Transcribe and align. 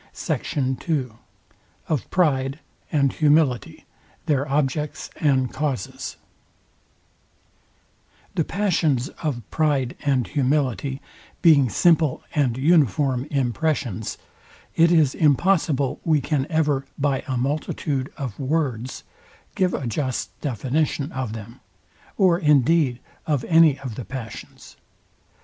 SECT. 0.13 0.89
II 0.89 1.09
OF 1.87 2.09
PRIDE 2.09 2.57
AND 2.91 3.13
HUMILITY, 3.13 3.85
THEIR 4.25 4.45
OBJECTS 4.49 5.11
AND 5.17 5.53
CAUSES 5.53 6.17
The 8.33 8.43
passions 8.43 9.09
of 9.21 9.47
PRIDE 9.51 9.95
and 10.03 10.25
HUMILITY 10.25 11.03
being 11.43 11.69
simple 11.69 12.23
and 12.33 12.57
uniform 12.57 13.25
impressions, 13.29 14.17
it 14.75 14.91
is 14.91 15.13
impossible 15.13 16.01
we 16.03 16.19
can 16.19 16.47
ever, 16.49 16.87
by 16.97 17.21
a 17.27 17.37
multitude 17.37 18.11
of 18.17 18.39
words, 18.39 19.03
give 19.53 19.75
a 19.75 19.85
just 19.85 20.31
definition 20.41 21.11
of 21.11 21.33
them, 21.33 21.59
or 22.17 22.39
indeed 22.39 22.97
of 23.27 23.43
any 23.45 23.77
of 23.79 23.93
the 23.93 24.05
passions. 24.05 24.77